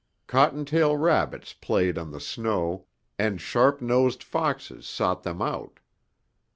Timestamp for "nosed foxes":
3.83-4.87